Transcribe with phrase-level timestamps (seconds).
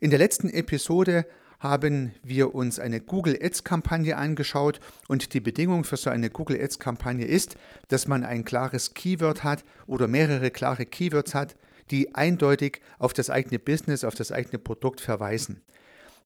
[0.00, 1.26] In der letzten Episode
[1.58, 4.78] haben wir uns eine Google Ads-Kampagne angeschaut
[5.08, 7.56] und die Bedingung für so eine Google Ads-Kampagne ist,
[7.88, 11.56] dass man ein klares Keyword hat oder mehrere klare Keywords hat,
[11.90, 15.62] die eindeutig auf das eigene Business, auf das eigene Produkt verweisen.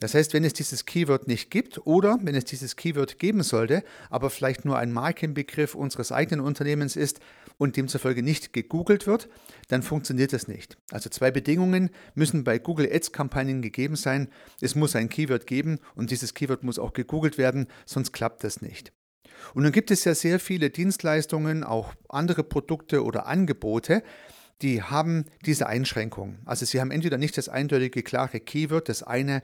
[0.00, 3.84] Das heißt, wenn es dieses Keyword nicht gibt oder wenn es dieses Keyword geben sollte,
[4.11, 7.20] aber vielleicht nur ein Markenbegriff unseres eigenen Unternehmens ist
[7.59, 9.28] und demzufolge nicht gegoogelt wird,
[9.68, 10.77] dann funktioniert das nicht.
[10.91, 14.28] Also zwei Bedingungen müssen bei Google Ads-Kampagnen gegeben sein.
[14.60, 18.62] Es muss ein Keyword geben und dieses Keyword muss auch gegoogelt werden, sonst klappt das
[18.62, 18.92] nicht.
[19.55, 24.02] Und nun gibt es ja sehr viele Dienstleistungen, auch andere Produkte oder Angebote,
[24.62, 26.38] die haben diese Einschränkung.
[26.45, 29.42] Also sie haben entweder nicht das eindeutige, klare Keyword, das eine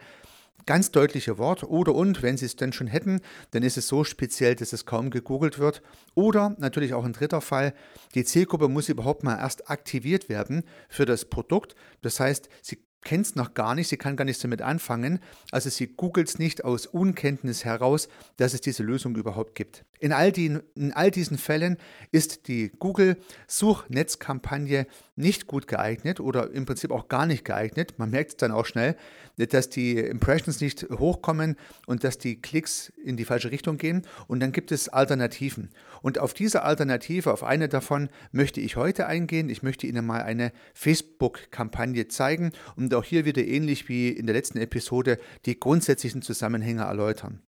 [0.66, 3.20] ganz deutliche Wort oder und, wenn Sie es denn schon hätten,
[3.52, 5.82] dann ist es so speziell, dass es kaum gegoogelt wird.
[6.14, 7.74] Oder natürlich auch ein dritter Fall,
[8.14, 11.74] die Zielgruppe muss überhaupt mal erst aktiviert werden für das Produkt.
[12.02, 15.20] Das heißt, sie kennt es noch gar nicht, sie kann gar nichts damit anfangen.
[15.50, 19.84] Also sie googelt es nicht aus Unkenntnis heraus, dass es diese Lösung überhaupt gibt.
[20.00, 21.76] In all, die, in all diesen Fällen
[22.12, 24.86] ist die Google-Suchnetzkampagne
[25.16, 27.98] nicht gut geeignet oder im Prinzip auch gar nicht geeignet.
[27.98, 28.94] Man merkt es dann auch schnell,
[29.36, 34.02] dass die Impressions nicht hochkommen und dass die Klicks in die falsche Richtung gehen.
[34.28, 35.70] Und dann gibt es Alternativen.
[36.00, 39.48] Und auf diese Alternative, auf eine davon möchte ich heute eingehen.
[39.48, 42.52] Ich möchte Ihnen mal eine Facebook-Kampagne zeigen
[42.88, 47.42] und auch hier wieder ähnlich wie in der letzten Episode die grundsätzlichen Zusammenhänge erläutern.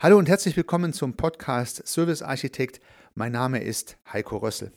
[0.00, 2.80] Hallo und herzlich willkommen zum Podcast Service Architekt.
[3.14, 4.72] Mein Name ist Heiko Rössel.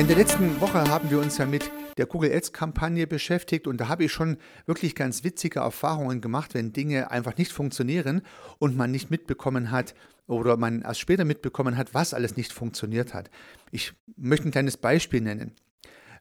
[0.00, 3.78] In der letzten Woche haben wir uns ja mit der Google Ads Kampagne beschäftigt und
[3.78, 8.22] da habe ich schon wirklich ganz witzige Erfahrungen gemacht, wenn Dinge einfach nicht funktionieren
[8.58, 9.94] und man nicht mitbekommen hat
[10.26, 13.30] oder man erst später mitbekommen hat, was alles nicht funktioniert hat.
[13.72, 15.54] Ich möchte ein kleines Beispiel nennen.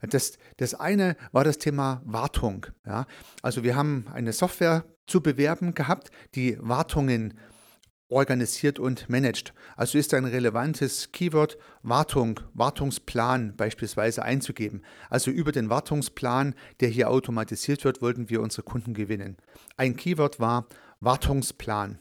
[0.01, 2.65] Das, das eine war das Thema Wartung.
[2.85, 3.07] Ja?
[3.43, 7.35] Also wir haben eine Software zu bewerben gehabt, die Wartungen
[8.09, 9.53] organisiert und managt.
[9.77, 14.81] Also ist ein relevantes Keyword Wartung, Wartungsplan beispielsweise einzugeben.
[15.09, 19.37] Also über den Wartungsplan, der hier automatisiert wird, wollten wir unsere Kunden gewinnen.
[19.77, 20.67] Ein Keyword war
[20.99, 21.99] Wartungsplan.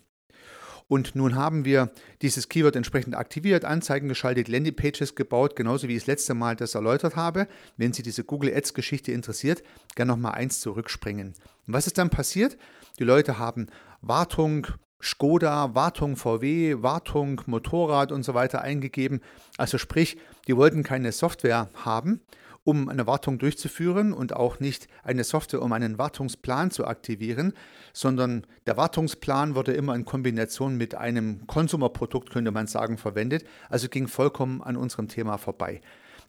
[0.88, 1.90] Und nun haben wir
[2.22, 6.74] dieses Keyword entsprechend aktiviert, Anzeigen geschaltet, Landingpages gebaut, genauso wie ich das letzte Mal das
[6.74, 7.46] erläutert habe.
[7.76, 9.62] Wenn Sie diese Google Ads Geschichte interessiert,
[9.94, 11.34] gerne nochmal eins zurückspringen.
[11.66, 12.56] Und was ist dann passiert?
[12.98, 13.66] Die Leute haben
[14.00, 14.66] Wartung,
[15.00, 19.20] Skoda, Wartung VW, Wartung Motorrad und so weiter eingegeben.
[19.56, 22.20] Also sprich, die wollten keine Software haben,
[22.64, 27.52] um eine Wartung durchzuführen und auch nicht eine Software, um einen Wartungsplan zu aktivieren,
[27.92, 33.44] sondern der Wartungsplan wurde immer in Kombination mit einem Konsumerprodukt, könnte man sagen, verwendet.
[33.70, 35.80] Also ging vollkommen an unserem Thema vorbei.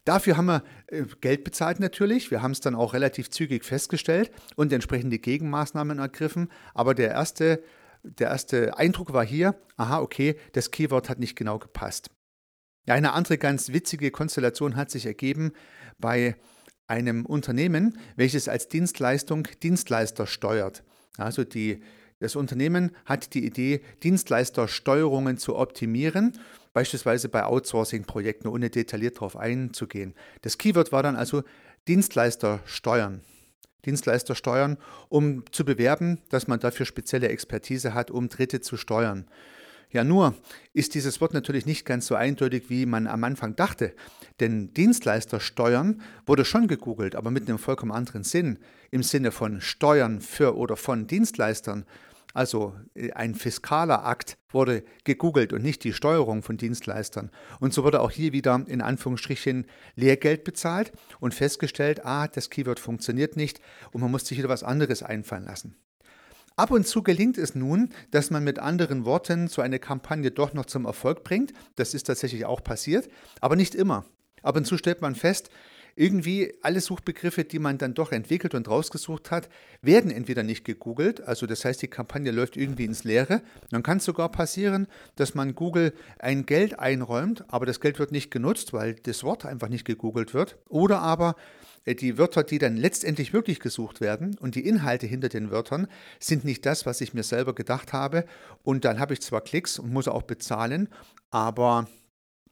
[0.05, 2.31] Dafür haben wir äh, Geld bezahlt natürlich.
[2.31, 6.49] Wir haben es dann auch relativ zügig festgestellt und entsprechende Gegenmaßnahmen ergriffen.
[6.73, 7.61] Aber der erste
[8.03, 12.09] der erste Eindruck war hier, aha, okay, das Keyword hat nicht genau gepasst.
[12.85, 15.51] Ja, eine andere ganz witzige Konstellation hat sich ergeben
[15.99, 16.35] bei
[16.87, 20.83] einem Unternehmen, welches als Dienstleistung Dienstleister steuert.
[21.17, 21.81] Also die,
[22.19, 26.33] das Unternehmen hat die Idee, Dienstleistersteuerungen zu optimieren,
[26.73, 30.15] beispielsweise bei Outsourcing-Projekten, ohne detailliert darauf einzugehen.
[30.41, 31.43] Das Keyword war dann also
[31.87, 33.21] Dienstleister steuern.
[33.85, 34.77] Dienstleister steuern,
[35.09, 39.25] um zu bewerben, dass man dafür spezielle Expertise hat, um Dritte zu steuern.
[39.91, 40.35] Ja, nur
[40.73, 43.95] ist dieses Wort natürlich nicht ganz so eindeutig, wie man am Anfang dachte.
[44.39, 48.59] Denn Dienstleister steuern wurde schon gegoogelt, aber mit einem vollkommen anderen Sinn.
[48.91, 51.85] Im Sinne von Steuern für oder von Dienstleistern
[52.33, 57.31] also äh, ein fiskaler Akt wurde gegoogelt und nicht die Steuerung von Dienstleistern.
[57.59, 62.79] Und so wurde auch hier wieder in Anführungsstrichen Lehrgeld bezahlt und festgestellt, ah, das Keyword
[62.79, 65.75] funktioniert nicht und man muss sich wieder was anderes einfallen lassen.
[66.55, 70.53] Ab und zu gelingt es nun, dass man mit anderen Worten so eine Kampagne doch
[70.53, 71.53] noch zum Erfolg bringt.
[71.77, 73.07] Das ist tatsächlich auch passiert,
[73.39, 74.03] aber nicht immer.
[74.43, 75.49] Ab und zu stellt man fest,
[75.99, 79.49] irgendwie alle Suchbegriffe, die man dann doch entwickelt und rausgesucht hat,
[79.81, 83.41] werden entweder nicht gegoogelt, also das heißt, die Kampagne läuft irgendwie ins Leere.
[83.69, 84.87] Dann kann es sogar passieren,
[85.17, 89.45] dass man Google ein Geld einräumt, aber das Geld wird nicht genutzt, weil das Wort
[89.45, 90.57] einfach nicht gegoogelt wird.
[90.69, 91.35] Oder aber
[91.83, 95.87] äh, die Wörter, die dann letztendlich wirklich gesucht werden und die Inhalte hinter den Wörtern
[96.21, 98.23] sind nicht das, was ich mir selber gedacht habe.
[98.63, 100.87] Und dann habe ich zwar Klicks und muss auch bezahlen,
[101.29, 101.89] aber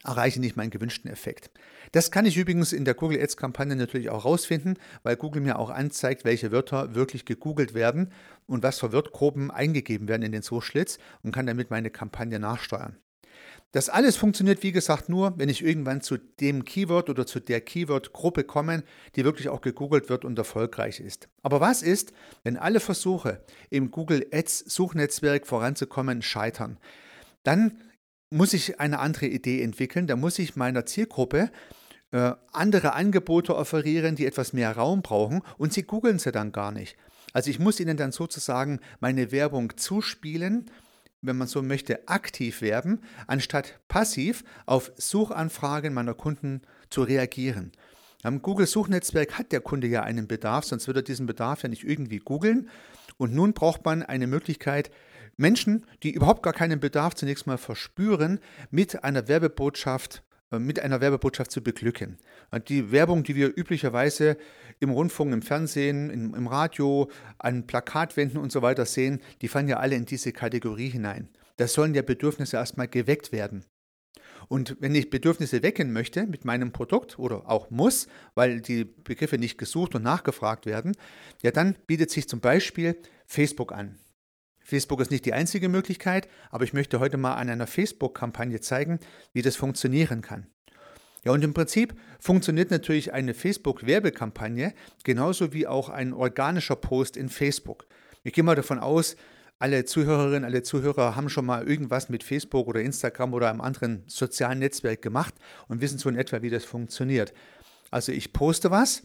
[0.03, 1.49] erreiche nicht meinen gewünschten Effekt.
[1.91, 5.59] Das kann ich übrigens in der Google Ads Kampagne natürlich auch rausfinden, weil Google mir
[5.59, 8.11] auch anzeigt, welche Wörter wirklich gegoogelt werden
[8.45, 12.97] und was für Wörtergruppen eingegeben werden in den Suchschlitz und kann damit meine Kampagne nachsteuern.
[13.73, 17.59] Das alles funktioniert, wie gesagt, nur, wenn ich irgendwann zu dem Keyword oder zu der
[17.59, 18.83] Keyword-Gruppe komme,
[19.15, 21.27] die wirklich auch gegoogelt wird und erfolgreich ist.
[21.43, 22.13] Aber was ist,
[22.43, 26.77] wenn alle Versuche im Google Ads Suchnetzwerk voranzukommen scheitern?
[27.43, 27.81] Dann
[28.29, 30.07] muss ich eine andere Idee entwickeln.
[30.07, 31.51] Da muss ich meiner Zielgruppe
[32.11, 36.71] äh, andere Angebote offerieren, die etwas mehr Raum brauchen und sie googeln sie dann gar
[36.71, 36.97] nicht.
[37.33, 40.71] Also ich muss ihnen dann sozusagen meine Werbung zuspielen,
[41.21, 47.71] wenn man so möchte, aktiv werben, anstatt passiv auf Suchanfragen meiner Kunden zu reagieren.
[48.23, 51.83] Am Google-Suchnetzwerk hat der Kunde ja einen Bedarf, sonst würde er diesen Bedarf ja nicht
[51.83, 52.69] irgendwie googeln.
[53.17, 54.91] Und nun braucht man eine Möglichkeit,
[55.37, 58.39] Menschen, die überhaupt gar keinen Bedarf zunächst mal verspüren,
[58.71, 62.17] mit einer Werbebotschaft äh, mit einer Werbebotschaft zu beglücken.
[62.69, 64.37] Die Werbung, die wir üblicherweise
[64.79, 69.77] im Rundfunk, im Fernsehen, im, Radio, an Plakatwänden und so weiter sehen, die fallen ja
[69.77, 71.29] alle in diese Kategorie hinein.
[71.57, 73.65] Da sollen ja Bedürfnisse erstmal geweckt werden.
[74.47, 79.37] Und wenn ich Bedürfnisse wecken möchte mit meinem Produkt oder auch muss, weil die Begriffe
[79.37, 80.95] nicht gesucht und nachgefragt werden,
[81.41, 82.95] ja dann bietet sich zum Beispiel
[83.25, 83.97] Facebook an.
[84.67, 88.99] Facebook ist nicht die einzige Möglichkeit, aber ich möchte heute mal an einer Facebook-Kampagne zeigen,
[89.31, 90.45] wie das funktionieren kann.
[91.23, 94.73] Ja, und im Prinzip funktioniert natürlich eine Facebook-Werbekampagne
[95.05, 97.87] genauso wie auch ein organischer Post in Facebook.
[98.25, 99.15] Ich gehe mal davon aus,
[99.57, 104.03] alle Zuhörerinnen, alle Zuhörer haben schon mal irgendwas mit Facebook oder Instagram oder einem anderen
[104.07, 105.33] sozialen Netzwerk gemacht
[105.69, 107.33] und wissen so in etwa, wie das funktioniert.
[107.89, 109.03] Also ich poste was,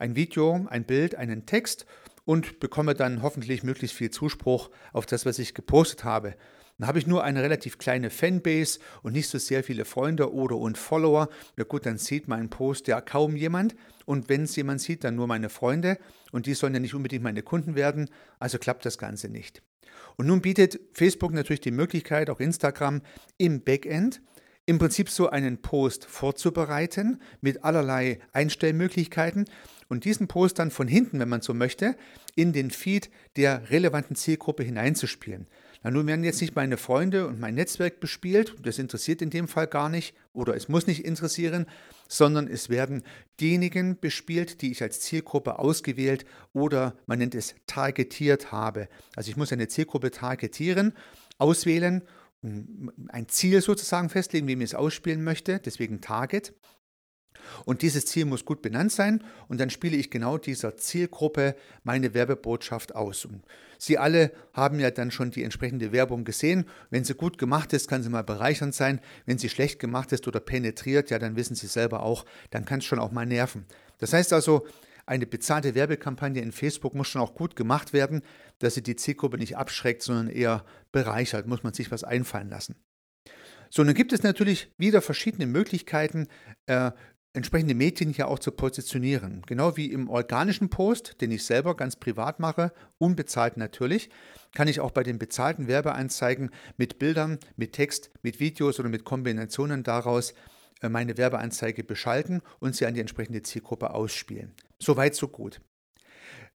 [0.00, 1.86] ein Video, ein Bild, einen Text
[2.26, 6.34] und bekomme dann hoffentlich möglichst viel Zuspruch auf das, was ich gepostet habe.
[6.78, 10.56] Dann habe ich nur eine relativ kleine Fanbase und nicht so sehr viele Freunde oder
[10.56, 11.30] und Follower.
[11.56, 13.74] Na gut, dann sieht meinen Post ja kaum jemand.
[14.04, 15.98] Und wenn es jemand sieht, dann nur meine Freunde.
[16.32, 18.10] Und die sollen ja nicht unbedingt meine Kunden werden.
[18.38, 19.62] Also klappt das Ganze nicht.
[20.16, 23.00] Und nun bietet Facebook natürlich die Möglichkeit, auch Instagram
[23.38, 24.20] im Backend,
[24.66, 29.46] im Prinzip so einen Post vorzubereiten mit allerlei Einstellmöglichkeiten
[29.88, 31.96] und diesen Post dann von hinten, wenn man so möchte,
[32.34, 35.46] in den Feed der relevanten Zielgruppe hineinzuspielen.
[35.84, 39.46] Na, nun werden jetzt nicht meine Freunde und mein Netzwerk bespielt, das interessiert in dem
[39.46, 41.66] Fall gar nicht oder es muss nicht interessieren,
[42.08, 43.04] sondern es werden
[43.40, 48.88] diejenigen bespielt, die ich als Zielgruppe ausgewählt oder man nennt es targetiert habe.
[49.14, 50.92] Also ich muss eine Zielgruppe targetieren,
[51.38, 52.02] auswählen
[52.42, 56.54] ein Ziel sozusagen festlegen, wie man es ausspielen möchte, deswegen Target.
[57.64, 61.54] Und dieses Ziel muss gut benannt sein und dann spiele ich genau dieser Zielgruppe
[61.84, 63.24] meine Werbebotschaft aus.
[63.24, 63.42] Und
[63.78, 66.66] Sie alle haben ja dann schon die entsprechende Werbung gesehen.
[66.90, 69.00] Wenn sie gut gemacht ist, kann sie mal bereichernd sein.
[69.26, 72.78] Wenn sie schlecht gemacht ist oder penetriert, ja, dann wissen Sie selber auch, dann kann
[72.78, 73.66] es schon auch mal nerven.
[73.98, 74.66] Das heißt also,
[75.06, 78.22] eine bezahlte Werbekampagne in Facebook muss schon auch gut gemacht werden,
[78.58, 82.74] dass sie die Zielgruppe nicht abschreckt, sondern eher bereichert, muss man sich was einfallen lassen.
[83.70, 86.28] So, nun gibt es natürlich wieder verschiedene Möglichkeiten,
[86.66, 86.90] äh,
[87.32, 89.42] entsprechende Medien hier auch zu positionieren.
[89.46, 94.08] Genau wie im organischen Post, den ich selber ganz privat mache, unbezahlt natürlich,
[94.54, 99.04] kann ich auch bei den bezahlten Werbeanzeigen mit Bildern, mit Text, mit Videos oder mit
[99.04, 100.32] Kombinationen daraus
[100.80, 104.54] äh, meine Werbeanzeige beschalten und sie an die entsprechende Zielgruppe ausspielen.
[104.82, 105.60] Soweit, so gut.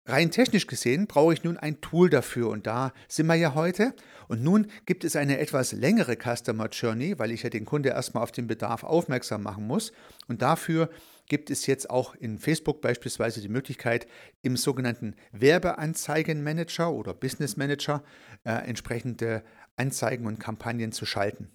[0.09, 3.93] Rein technisch gesehen brauche ich nun ein Tool dafür und da sind wir ja heute.
[4.29, 8.23] Und nun gibt es eine etwas längere Customer Journey, weil ich ja den Kunde erstmal
[8.23, 9.91] auf den Bedarf aufmerksam machen muss.
[10.29, 10.89] Und dafür
[11.27, 14.07] gibt es jetzt auch in Facebook beispielsweise die Möglichkeit,
[14.41, 18.01] im sogenannten Werbeanzeigenmanager oder Business Manager
[18.45, 19.43] äh, entsprechende
[19.75, 21.51] Anzeigen und Kampagnen zu schalten.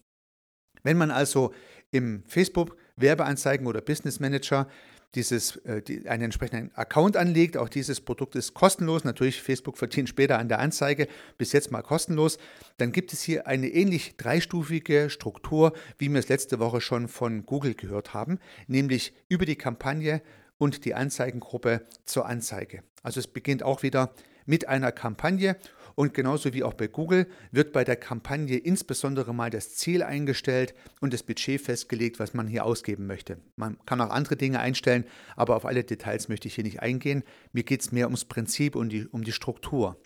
[0.83, 1.55] Wenn man also
[1.91, 4.69] im Facebook Werbeanzeigen oder Business Manager
[5.15, 7.57] dieses, äh, einen entsprechenden Account anlegt.
[7.57, 9.05] Auch dieses Produkt ist kostenlos.
[9.05, 12.39] Natürlich, Facebook verdient später an der Anzeige, bis jetzt mal kostenlos.
[12.79, 17.45] Dann gibt es hier eine ähnlich dreistufige Struktur, wie wir es letzte Woche schon von
[17.45, 20.23] Google gehört haben, nämlich über die Kampagne
[20.59, 22.83] und die Anzeigengruppe zur Anzeige.
[23.03, 24.15] Also es beginnt auch wieder
[24.47, 25.57] mit einer Kampagne
[25.95, 30.75] und genauso wie auch bei Google wird bei der Kampagne insbesondere mal das Ziel eingestellt
[31.01, 33.39] und das Budget festgelegt, was man hier ausgeben möchte.
[33.57, 35.05] Man kann auch andere Dinge einstellen,
[35.37, 37.23] aber auf alle Details möchte ich hier nicht eingehen.
[37.53, 39.97] Mir geht es mehr ums Prinzip und die, um die Struktur.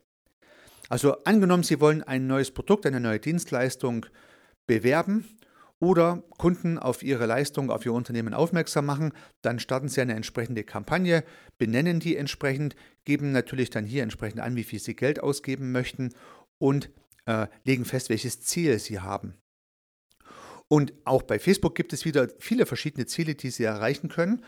[0.88, 4.06] Also angenommen, Sie wollen ein neues Produkt, eine neue Dienstleistung
[4.66, 5.24] bewerben
[5.78, 10.64] oder Kunden auf ihre Leistung, auf ihr Unternehmen aufmerksam machen, dann starten sie eine entsprechende
[10.64, 11.22] Kampagne,
[11.58, 16.14] benennen die entsprechend, geben natürlich dann hier entsprechend an, wie viel sie Geld ausgeben möchten
[16.58, 16.90] und
[17.26, 19.34] äh, legen fest, welches Ziel sie haben.
[20.68, 24.42] Und auch bei Facebook gibt es wieder viele verschiedene Ziele, die Sie erreichen können.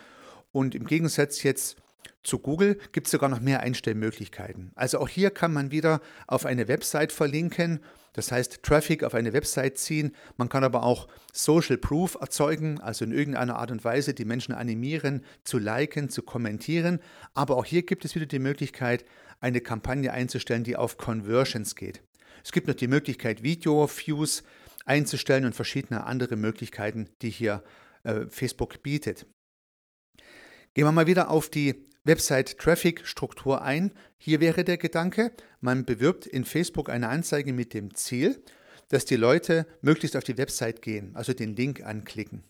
[0.51, 1.77] Und im Gegensatz jetzt
[2.23, 4.73] zu Google gibt es sogar noch mehr Einstellmöglichkeiten.
[4.75, 7.81] Also auch hier kann man wieder auf eine Website verlinken,
[8.19, 10.13] das heißt Traffic auf eine Website ziehen.
[10.37, 14.55] Man kann aber auch Social Proof erzeugen, also in irgendeiner Art und Weise die Menschen
[14.55, 16.99] animieren, zu liken, zu kommentieren.
[17.35, 19.05] Aber auch hier gibt es wieder die Möglichkeit,
[19.41, 22.03] eine Kampagne einzustellen, die auf Conversions geht.
[22.43, 24.43] Es gibt noch die Möglichkeit, Video-Views
[24.85, 27.63] einzustellen und verschiedene andere Möglichkeiten, die hier
[28.03, 29.27] äh, Facebook bietet.
[30.75, 33.93] Gehen wir mal wieder auf die Website-Traffic-Struktur ein.
[34.17, 38.43] Hier wäre der Gedanke, man bewirbt in Facebook eine Anzeige mit dem Ziel,
[38.89, 42.45] dass die Leute möglichst auf die Website gehen, also den Link anklicken.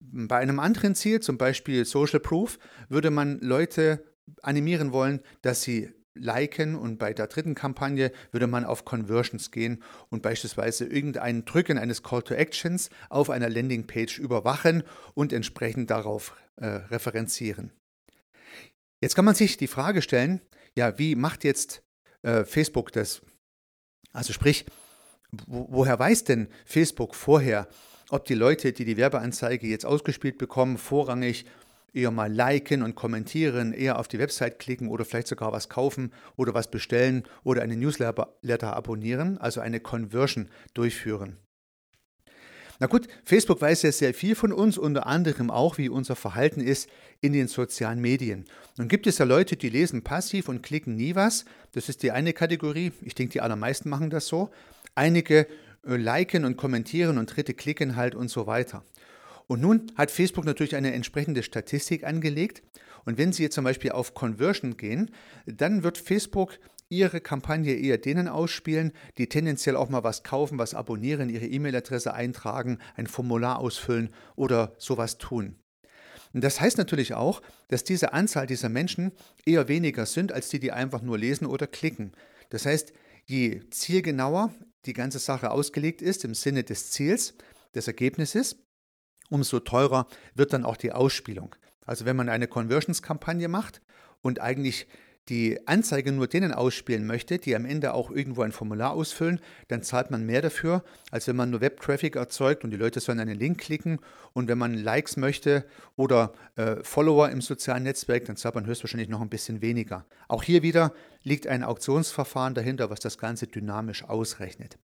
[0.00, 2.58] Bei einem anderen Ziel, zum Beispiel Social Proof,
[2.88, 4.04] würde man Leute
[4.42, 9.82] animieren wollen, dass sie liken und bei der dritten Kampagne würde man auf Conversions gehen
[10.10, 14.82] und beispielsweise irgendein Drücken eines Call to Actions auf einer Landingpage überwachen
[15.14, 17.72] und entsprechend darauf äh, referenzieren.
[19.00, 20.40] Jetzt kann man sich die Frage stellen,
[20.76, 21.82] ja, wie macht jetzt
[22.22, 23.22] äh, Facebook das?
[24.12, 24.66] Also sprich,
[25.46, 27.68] wo, woher weiß denn Facebook vorher,
[28.10, 31.44] ob die Leute, die die Werbeanzeige jetzt ausgespielt bekommen, vorrangig
[31.92, 36.12] eher mal liken und kommentieren, eher auf die Website klicken oder vielleicht sogar was kaufen
[36.36, 41.38] oder was bestellen oder eine Newsletter abonnieren, also eine Conversion durchführen.
[42.80, 46.60] Na gut, Facebook weiß ja sehr viel von uns, unter anderem auch, wie unser Verhalten
[46.60, 46.88] ist
[47.20, 48.44] in den sozialen Medien.
[48.76, 51.44] Nun gibt es ja Leute, die lesen passiv und klicken nie was.
[51.72, 52.92] Das ist die eine Kategorie.
[53.02, 54.50] Ich denke, die allermeisten machen das so.
[54.94, 55.48] Einige
[55.84, 58.84] äh, liken und kommentieren und dritte klicken halt und so weiter.
[59.48, 62.62] Und nun hat Facebook natürlich eine entsprechende Statistik angelegt.
[63.04, 65.10] Und wenn Sie jetzt zum Beispiel auf Conversion gehen,
[65.46, 66.58] dann wird Facebook
[66.88, 72.14] ihre Kampagne eher denen ausspielen, die tendenziell auch mal was kaufen, was abonnieren, ihre E-Mail-Adresse
[72.14, 75.56] eintragen, ein Formular ausfüllen oder sowas tun.
[76.32, 79.12] Und das heißt natürlich auch, dass diese Anzahl dieser Menschen
[79.46, 82.12] eher weniger sind als die, die einfach nur lesen oder klicken.
[82.50, 82.92] Das heißt,
[83.24, 84.52] je zielgenauer
[84.86, 87.34] die ganze Sache ausgelegt ist im Sinne des Ziels,
[87.74, 88.56] des Ergebnisses,
[89.30, 91.54] umso teurer wird dann auch die Ausspielung.
[91.84, 93.80] Also wenn man eine Conversions-Kampagne macht
[94.20, 94.86] und eigentlich
[95.28, 99.82] die Anzeige nur denen ausspielen möchte, die am Ende auch irgendwo ein Formular ausfüllen, dann
[99.82, 103.38] zahlt man mehr dafür, als wenn man nur Web-Traffic erzeugt und die Leute sollen einen
[103.38, 103.98] Link klicken.
[104.32, 105.64] Und wenn man Likes möchte
[105.96, 110.06] oder äh, Follower im sozialen Netzwerk, dann zahlt man höchstwahrscheinlich noch ein bisschen weniger.
[110.28, 110.92] Auch hier wieder
[111.22, 114.78] liegt ein Auktionsverfahren dahinter, was das Ganze dynamisch ausrechnet.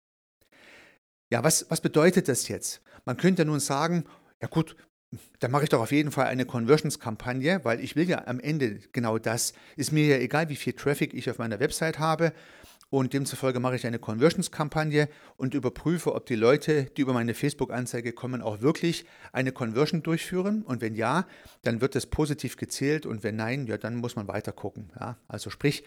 [1.31, 2.81] Ja, was, was bedeutet das jetzt?
[3.05, 4.05] Man könnte nun sagen,
[4.41, 4.75] ja gut,
[5.39, 8.79] dann mache ich doch auf jeden Fall eine Conversions-Kampagne, weil ich will ja am Ende
[8.93, 9.53] genau das.
[9.75, 12.31] Ist mir ja egal, wie viel Traffic ich auf meiner Website habe.
[12.89, 18.11] Und demzufolge mache ich eine Conversions-Kampagne und überprüfe, ob die Leute, die über meine Facebook-Anzeige
[18.11, 20.61] kommen, auch wirklich eine Conversion durchführen.
[20.63, 21.25] Und wenn ja,
[21.61, 23.05] dann wird das positiv gezählt.
[23.05, 24.91] Und wenn nein, ja, dann muss man weiter gucken.
[24.99, 25.17] Ja?
[25.29, 25.85] Also sprich,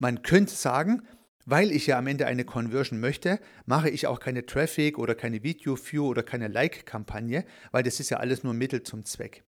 [0.00, 1.02] man könnte sagen,
[1.46, 5.42] weil ich ja am Ende eine Conversion möchte, mache ich auch keine Traffic oder keine
[5.42, 9.44] Video-View oder keine Like-Kampagne, weil das ist ja alles nur Mittel zum Zweck.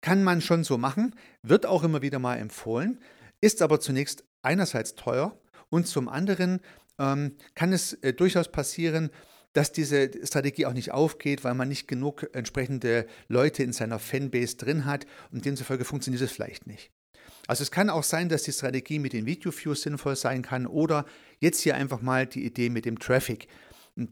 [0.00, 3.00] Kann man schon so machen, wird auch immer wieder mal empfohlen,
[3.40, 6.60] ist aber zunächst einerseits teuer und zum anderen
[6.98, 9.10] ähm, kann es äh, durchaus passieren,
[9.52, 14.56] dass diese Strategie auch nicht aufgeht, weil man nicht genug entsprechende Leute in seiner Fanbase
[14.56, 16.92] drin hat und demzufolge funktioniert es vielleicht nicht.
[17.46, 21.06] Also es kann auch sein, dass die Strategie mit den Video-Views sinnvoll sein kann oder
[21.38, 23.48] jetzt hier einfach mal die Idee mit dem Traffic.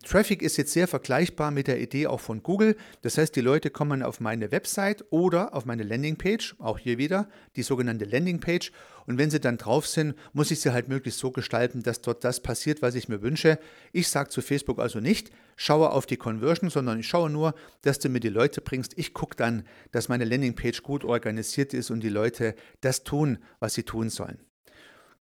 [0.02, 2.74] Traffic ist jetzt sehr vergleichbar mit der Idee auch von Google.
[3.02, 7.28] Das heißt, die Leute kommen auf meine Website oder auf meine Landingpage, auch hier wieder
[7.56, 8.72] die sogenannte Landingpage.
[9.04, 12.24] Und wenn sie dann drauf sind, muss ich sie halt möglichst so gestalten, dass dort
[12.24, 13.58] das passiert, was ich mir wünsche.
[13.92, 17.98] Ich sage zu Facebook also nicht, schaue auf die Conversion, sondern ich schaue nur, dass
[17.98, 18.96] du mir die Leute bringst.
[18.96, 23.74] Ich gucke dann, dass meine Landingpage gut organisiert ist und die Leute das tun, was
[23.74, 24.38] sie tun sollen.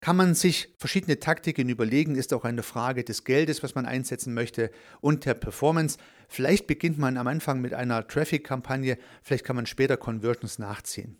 [0.01, 4.33] Kann man sich verschiedene Taktiken überlegen, ist auch eine Frage des Geldes, was man einsetzen
[4.33, 5.97] möchte und der Performance.
[6.29, 11.19] Vielleicht beginnt man am Anfang mit einer Traffic-Kampagne, vielleicht kann man später Conversions nachziehen.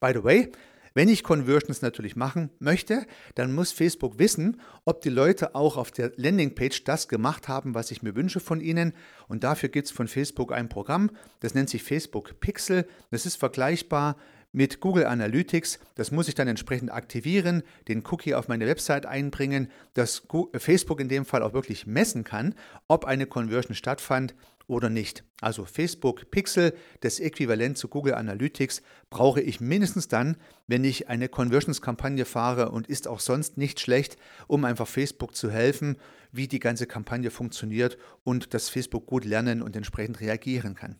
[0.00, 0.50] By the way,
[0.96, 5.90] wenn ich Conversions natürlich machen möchte, dann muss Facebook wissen, ob die Leute auch auf
[5.90, 8.94] der Landingpage das gemacht haben, was ich mir wünsche von ihnen.
[9.28, 12.88] Und dafür gibt es von Facebook ein Programm, das nennt sich Facebook Pixel.
[13.10, 14.16] Das ist vergleichbar
[14.56, 15.78] mit Google Analytics.
[15.96, 20.22] Das muss ich dann entsprechend aktivieren, den Cookie auf meine Website einbringen, dass
[20.56, 22.54] Facebook in dem Fall auch wirklich messen kann,
[22.88, 24.34] ob eine Conversion stattfand
[24.66, 25.24] oder nicht.
[25.42, 31.28] Also Facebook Pixel, das Äquivalent zu Google Analytics, brauche ich mindestens dann, wenn ich eine
[31.28, 35.96] Conversions-Kampagne fahre und ist auch sonst nicht schlecht, um einfach Facebook zu helfen,
[36.32, 40.98] wie die ganze Kampagne funktioniert und dass Facebook gut lernen und entsprechend reagieren kann.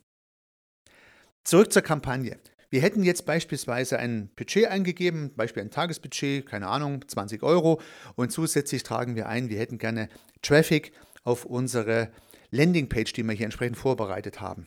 [1.42, 2.38] Zurück zur Kampagne.
[2.76, 7.80] Wir hätten jetzt beispielsweise ein Budget eingegeben, Beispiel ein Tagesbudget, keine Ahnung, 20 Euro
[8.16, 10.10] und zusätzlich tragen wir ein, wir hätten gerne
[10.42, 10.92] Traffic
[11.24, 12.10] auf unsere
[12.50, 14.66] Landingpage, die wir hier entsprechend vorbereitet haben.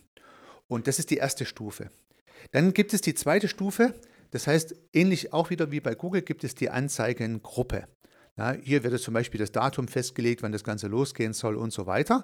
[0.68, 1.92] Und das ist die erste Stufe.
[2.50, 3.94] Dann gibt es die zweite Stufe,
[4.32, 7.88] das heißt, ähnlich auch wieder wie bei Google gibt es die Anzeigengruppe.
[8.40, 11.88] Ja, hier wird zum Beispiel das Datum festgelegt, wann das Ganze losgehen soll und so
[11.88, 12.24] weiter.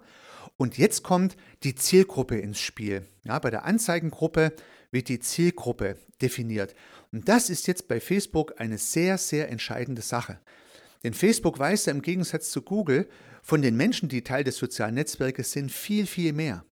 [0.55, 3.05] Und jetzt kommt die Zielgruppe ins Spiel.
[3.25, 4.53] Ja, bei der Anzeigengruppe
[4.91, 6.73] wird die Zielgruppe definiert.
[7.11, 10.39] Und das ist jetzt bei Facebook eine sehr, sehr entscheidende Sache.
[11.03, 13.09] Denn Facebook weiß ja im Gegensatz zu Google
[13.43, 16.63] von den Menschen, die Teil des sozialen Netzwerkes sind, viel, viel mehr.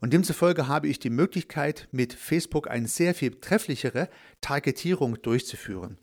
[0.00, 4.08] Und demzufolge habe ich die Möglichkeit, mit Facebook eine sehr viel trefflichere
[4.40, 5.98] Targetierung durchzuführen.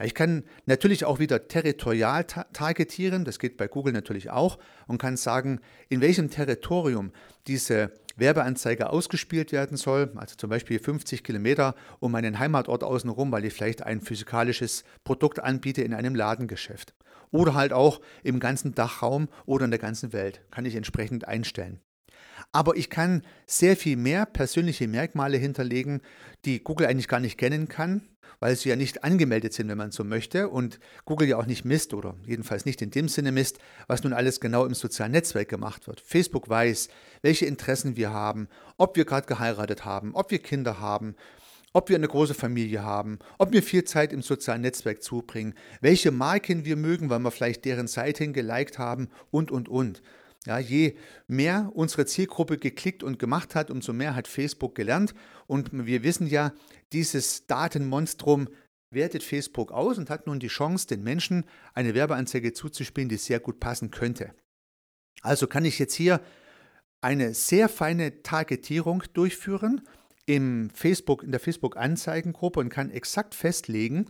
[0.00, 5.16] Ich kann natürlich auch wieder territorial targetieren, das geht bei Google natürlich auch, und kann
[5.16, 7.10] sagen, in welchem Territorium
[7.48, 13.44] diese Werbeanzeige ausgespielt werden soll, also zum Beispiel 50 Kilometer um meinen Heimatort außenrum, weil
[13.44, 16.94] ich vielleicht ein physikalisches Produkt anbiete in einem Ladengeschäft
[17.30, 20.42] oder halt auch im ganzen Dachraum oder in der ganzen Welt.
[20.50, 21.80] Kann ich entsprechend einstellen.
[22.52, 26.00] Aber ich kann sehr viel mehr persönliche Merkmale hinterlegen,
[26.44, 28.02] die Google eigentlich gar nicht kennen kann,
[28.40, 31.64] weil sie ja nicht angemeldet sind, wenn man so möchte, und Google ja auch nicht
[31.64, 35.48] misst oder jedenfalls nicht in dem Sinne misst, was nun alles genau im sozialen Netzwerk
[35.48, 36.00] gemacht wird.
[36.00, 36.88] Facebook weiß,
[37.22, 41.16] welche Interessen wir haben, ob wir gerade geheiratet haben, ob wir Kinder haben,
[41.72, 46.10] ob wir eine große Familie haben, ob wir viel Zeit im sozialen Netzwerk zubringen, welche
[46.10, 50.02] Marken wir mögen, weil wir vielleicht deren Seiten geliked haben und, und, und.
[50.48, 50.94] Ja, je
[51.26, 55.14] mehr unsere Zielgruppe geklickt und gemacht hat, umso mehr hat Facebook gelernt.
[55.46, 56.54] Und wir wissen ja,
[56.94, 58.48] dieses Datenmonstrum
[58.90, 63.40] wertet Facebook aus und hat nun die Chance, den Menschen eine Werbeanzeige zuzuspielen, die sehr
[63.40, 64.32] gut passen könnte.
[65.20, 66.22] Also kann ich jetzt hier
[67.02, 69.82] eine sehr feine Targetierung durchführen
[70.24, 74.06] im Facebook, in der Facebook-Anzeigengruppe und kann exakt festlegen,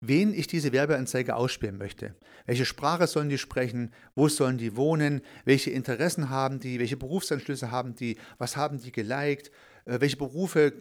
[0.00, 2.14] wen ich diese Werbeanzeige ausspielen möchte.
[2.46, 3.92] Welche Sprache sollen die sprechen?
[4.14, 5.22] Wo sollen die wohnen?
[5.44, 6.78] Welche Interessen haben die?
[6.78, 8.16] Welche Berufsanschlüsse haben die?
[8.38, 9.50] Was haben die geliked?
[9.84, 10.72] Äh, welche Berufe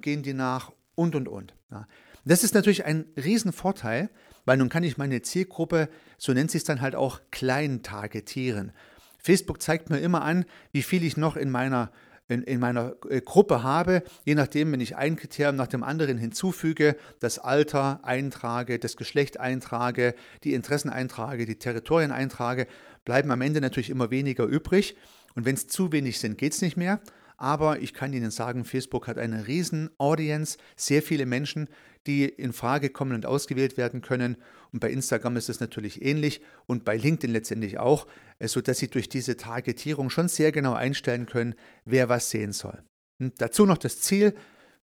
[0.00, 0.72] gehen die nach?
[0.94, 1.54] Und, und, und.
[1.70, 1.86] Ja.
[2.24, 4.10] Das ist natürlich ein Riesenvorteil,
[4.44, 8.72] weil nun kann ich meine Zielgruppe, so nennt sich es dann halt auch, klein targetieren.
[9.18, 11.92] Facebook zeigt mir immer an, wie viel ich noch in meiner
[12.32, 16.18] in, in meiner äh, Gruppe habe, je nachdem, wenn ich ein Kriterium nach dem anderen
[16.18, 20.14] hinzufüge, das Alter eintrage, das Geschlecht eintrage,
[20.44, 22.66] die Interessen eintrage, die Territorien eintrage,
[23.04, 24.96] bleiben am Ende natürlich immer weniger übrig.
[25.34, 27.00] Und wenn es zu wenig sind, geht es nicht mehr.
[27.42, 31.68] Aber ich kann Ihnen sagen, Facebook hat eine riesen Audience, sehr viele Menschen,
[32.06, 34.36] die in Frage kommen und ausgewählt werden können.
[34.72, 38.06] Und bei Instagram ist es natürlich ähnlich und bei LinkedIn letztendlich auch,
[38.38, 42.80] äh, sodass Sie durch diese Targetierung schon sehr genau einstellen können, wer was sehen soll.
[43.18, 44.36] Und dazu noch das Ziel,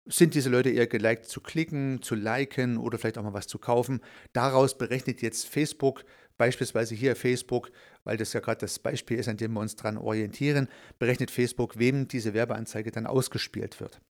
[0.07, 3.59] sind diese Leute eher geliked zu klicken, zu liken oder vielleicht auch mal was zu
[3.59, 4.01] kaufen.
[4.33, 6.05] Daraus berechnet jetzt Facebook,
[6.39, 7.71] beispielsweise hier Facebook,
[8.05, 10.69] weil das ja gerade das Beispiel ist, an dem wir uns dran orientieren,
[10.99, 14.01] berechnet Facebook, wem diese Werbeanzeige dann ausgespielt wird.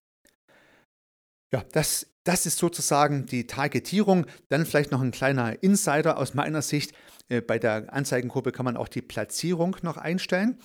[1.53, 4.25] Ja, das, das ist sozusagen die Targetierung.
[4.49, 6.93] Dann vielleicht noch ein kleiner Insider aus meiner Sicht.
[7.29, 10.59] Äh, bei der Anzeigengruppe kann man auch die Platzierung noch einstellen.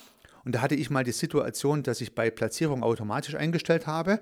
[0.45, 4.21] Und da hatte ich mal die Situation, dass ich bei Platzierung automatisch eingestellt habe.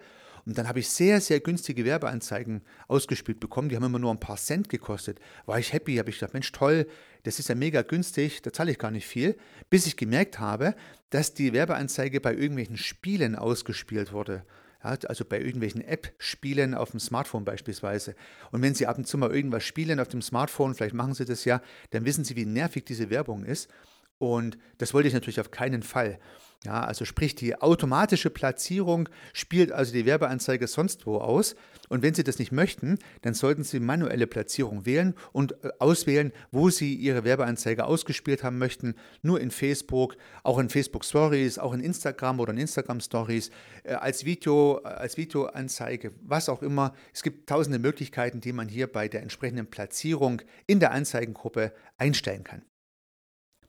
[0.51, 3.69] Und dann habe ich sehr, sehr günstige Werbeanzeigen ausgespielt bekommen.
[3.69, 5.21] Die haben immer nur ein paar Cent gekostet.
[5.47, 6.89] War ich happy, habe ich gedacht, Mensch, toll,
[7.23, 9.37] das ist ja mega günstig, da zahle ich gar nicht viel.
[9.69, 10.75] Bis ich gemerkt habe,
[11.11, 14.45] dass die Werbeanzeige bei irgendwelchen Spielen ausgespielt wurde.
[14.83, 18.17] Ja, also bei irgendwelchen App-Spielen auf dem Smartphone beispielsweise.
[18.51, 21.27] Und wenn Sie ab und zu mal irgendwas spielen auf dem Smartphone, vielleicht machen Sie
[21.27, 23.71] das ja, dann wissen Sie, wie nervig diese Werbung ist.
[24.19, 26.19] Und das wollte ich natürlich auf keinen Fall.
[26.65, 31.57] Ja, also sprich, die automatische Platzierung spielt also die Werbeanzeige sonst wo aus.
[31.89, 36.33] Und wenn Sie das nicht möchten, dann sollten Sie manuelle Platzierung wählen und äh, auswählen,
[36.53, 38.95] wo Sie Ihre Werbeanzeige ausgespielt haben möchten.
[39.23, 43.51] Nur in Facebook, auch in Facebook Stories, auch in Instagram oder in Instagram Stories,
[43.85, 46.95] äh, als Video, äh, als Videoanzeige, was auch immer.
[47.15, 52.45] Es gibt tausende Möglichkeiten, die man hier bei der entsprechenden Platzierung in der Anzeigengruppe einstellen
[52.45, 52.67] kann.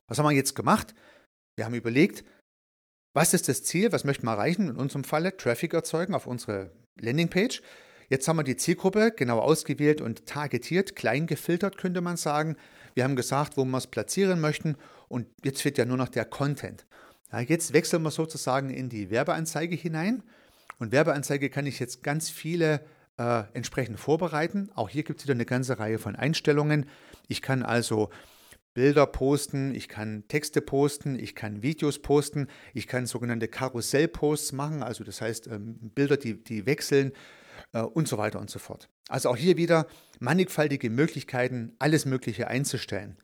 [0.09, 0.93] Was haben wir jetzt gemacht?
[1.55, 2.25] Wir haben überlegt,
[3.13, 3.91] was ist das Ziel?
[3.91, 4.69] Was möchten wir erreichen?
[4.69, 7.61] In unserem Falle Traffic erzeugen auf unsere Landingpage.
[8.09, 12.57] Jetzt haben wir die Zielgruppe genau ausgewählt und targetiert, klein gefiltert, könnte man sagen.
[12.93, 14.75] Wir haben gesagt, wo wir es platzieren möchten
[15.07, 16.85] und jetzt fehlt ja nur noch der Content.
[17.31, 20.23] Ja, jetzt wechseln wir sozusagen in die Werbeanzeige hinein.
[20.79, 22.81] Und Werbeanzeige kann ich jetzt ganz viele
[23.17, 24.69] äh, entsprechend vorbereiten.
[24.75, 26.89] Auch hier gibt es wieder eine ganze Reihe von Einstellungen.
[27.27, 28.09] Ich kann also
[28.73, 34.81] Bilder posten, ich kann Texte posten, ich kann Videos posten, ich kann sogenannte Karussellposts machen,
[34.81, 37.11] also das heißt ähm, Bilder, die, die wechseln
[37.73, 38.89] äh, und so weiter und so fort.
[39.09, 39.87] Also auch hier wieder
[40.19, 43.17] mannigfaltige Möglichkeiten, alles Mögliche einzustellen.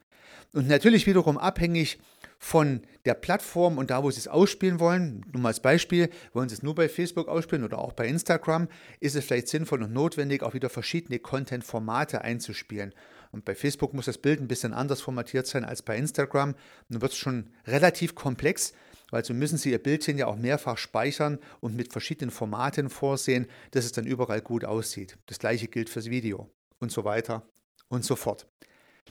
[0.53, 1.99] Und natürlich wiederum abhängig
[2.39, 5.25] von der Plattform und da, wo Sie es ausspielen wollen.
[5.31, 8.67] Nur mal als Beispiel, wollen Sie es nur bei Facebook ausspielen oder auch bei Instagram,
[8.99, 12.93] ist es vielleicht sinnvoll und notwendig, auch wieder verschiedene Content-Formate einzuspielen.
[13.31, 16.51] Und bei Facebook muss das Bild ein bisschen anders formatiert sein als bei Instagram.
[16.51, 16.57] Und
[16.89, 18.73] dann wird es schon relativ komplex,
[19.11, 23.47] weil so müssen Sie Ihr Bildchen ja auch mehrfach speichern und mit verschiedenen Formaten vorsehen,
[23.71, 25.17] dass es dann überall gut aussieht.
[25.27, 27.43] Das gleiche gilt fürs Video und so weiter
[27.89, 28.47] und so fort.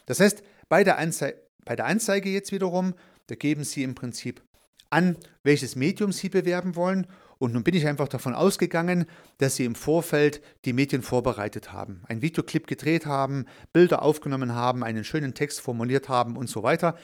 [0.07, 2.95] Das heißt, bei der, Anzei bei der Anzeige jetzt wiederum,
[3.29, 4.43] da geben Sie im Prinzip
[4.91, 7.07] an, welches Medium Sie bewerben wollen
[7.39, 9.07] und nun bin ich einfach davon ausgegangen,
[9.39, 14.83] dass Sie im Vorfeld die Medien vorbereitet haben, einen Videoclip gedreht haben, Bilder aufgenommen haben,
[14.83, 16.97] einen schönen Text formuliert haben und so weiter.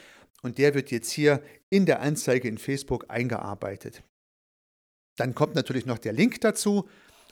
[0.43, 4.03] Und der wird jetzt hier in der Anzeige in Facebook eingearbeitet.
[5.17, 6.89] Dann kommt natürlich noch der Link dazu,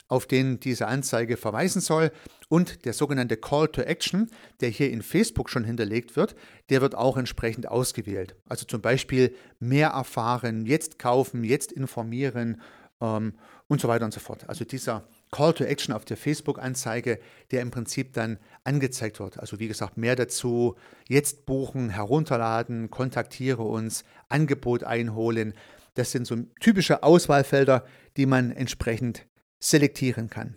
[0.06, 2.10] auf den diese Anzeige verweisen soll.
[2.48, 4.28] Und der sogenannte Call to Action,
[4.60, 6.34] der hier in Facebook schon hinterlegt wird,
[6.68, 8.34] der wird auch entsprechend ausgewählt.
[8.48, 12.60] Also zum Beispiel mehr erfahren, jetzt kaufen, jetzt informieren
[13.00, 13.34] ähm,
[13.68, 14.48] und so weiter und so fort.
[14.48, 19.38] Also dieser Call to Action auf der Facebook-Anzeige, der im Prinzip dann angezeigt wird.
[19.38, 20.76] Also wie gesagt, mehr dazu,
[21.08, 25.54] jetzt buchen, herunterladen, kontaktiere uns, Angebot einholen.
[25.94, 27.84] Das sind so typische Auswahlfelder,
[28.16, 29.26] die man entsprechend
[29.60, 30.56] selektieren kann.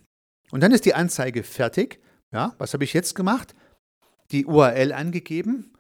[0.52, 2.00] Und dann ist die Anzeige fertig.
[2.32, 3.54] Ja, was habe ich jetzt gemacht?
[4.32, 5.74] Die URL angegeben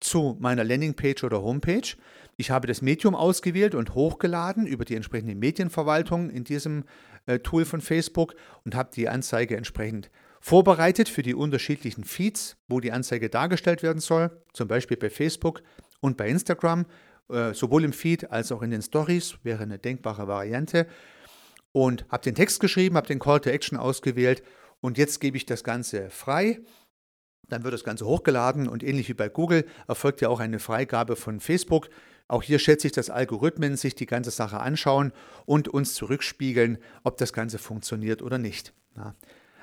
[0.00, 1.96] zu meiner Landingpage oder Homepage.
[2.40, 6.84] Ich habe das Medium ausgewählt und hochgeladen über die entsprechende Medienverwaltung in diesem
[7.26, 12.80] äh, Tool von Facebook und habe die Anzeige entsprechend vorbereitet für die unterschiedlichen Feeds, wo
[12.80, 15.62] die Anzeige dargestellt werden soll, zum Beispiel bei Facebook
[16.00, 16.86] und bei Instagram,
[17.28, 20.86] äh, sowohl im Feed als auch in den Stories, wäre eine denkbare Variante.
[21.72, 24.42] Und habe den Text geschrieben, habe den Call to Action ausgewählt
[24.80, 26.60] und jetzt gebe ich das Ganze frei
[27.50, 31.16] dann wird das Ganze hochgeladen und ähnlich wie bei Google erfolgt ja auch eine Freigabe
[31.16, 31.90] von Facebook.
[32.30, 35.12] Auch hier schätze ich, dass Algorithmen sich die ganze Sache anschauen
[35.46, 38.72] und uns zurückspiegeln, ob das Ganze funktioniert oder nicht.
[38.96, 39.16] Ja.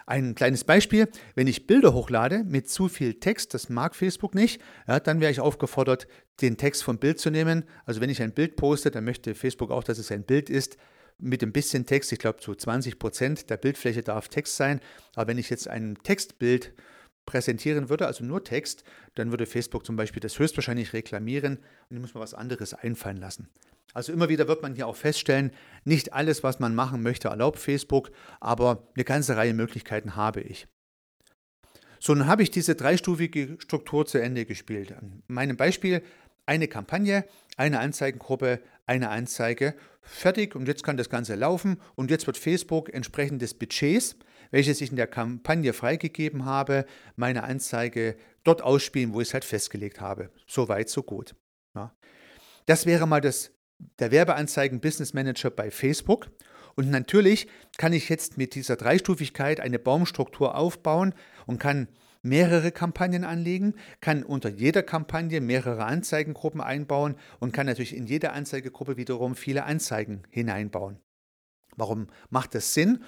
[0.06, 4.62] Ein kleines Beispiel, wenn ich Bilder hochlade mit zu viel Text, das mag Facebook nicht,
[4.86, 6.08] ja, dann wäre ich aufgefordert,
[6.42, 7.64] den Text vom Bild zu nehmen.
[7.86, 10.78] Also wenn ich ein Bild poste, dann möchte Facebook auch, dass es ein Bild ist
[11.20, 12.12] mit ein bisschen Text.
[12.12, 14.82] Ich glaube, zu 20 Prozent der Bildfläche darf Text sein.
[15.16, 16.74] Aber wenn ich jetzt ein Textbild
[17.28, 21.60] präsentieren würde, also nur Text, dann würde Facebook zum Beispiel das höchstwahrscheinlich reklamieren
[21.92, 23.50] und muss mal was anderes einfallen lassen.
[23.94, 25.52] Also immer wieder wird man hier auch feststellen,
[25.86, 30.68] nicht alles, was man machen möchte, erlaubt Facebook, aber eine ganze Reihe Möglichkeiten habe ich.
[32.00, 34.92] So, nun habe ich diese dreistufige Struktur zu Ende gespielt.
[34.92, 36.02] In meinem Beispiel
[36.46, 37.26] eine Kampagne,
[37.58, 42.94] eine Anzeigengruppe, eine Anzeige, fertig und jetzt kann das Ganze laufen und jetzt wird Facebook
[42.94, 44.16] entsprechend des Budgets
[44.52, 49.46] welches ich in der Kampagne freigegeben habe, meine Anzeige dort ausspielen, wo ich es halt
[49.46, 50.30] festgelegt habe.
[50.48, 51.36] So weit, so gut.
[51.76, 51.96] Ja.
[52.66, 53.52] Das wäre mal das,
[54.00, 56.30] der Werbeanzeigen Business Manager bei Facebook.
[56.76, 61.14] Und natürlich kann ich jetzt mit dieser Dreistufigkeit eine Baumstruktur aufbauen
[61.46, 61.88] und kann
[62.22, 68.32] mehrere Kampagnen anlegen, kann unter jeder Kampagne mehrere Anzeigengruppen einbauen und kann natürlich in jede
[68.32, 71.00] Anzeigegruppe wiederum viele Anzeigen hineinbauen.
[71.76, 73.04] Warum macht das Sinn?